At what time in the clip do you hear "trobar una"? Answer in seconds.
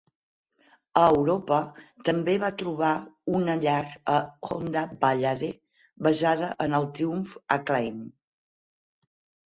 2.63-3.59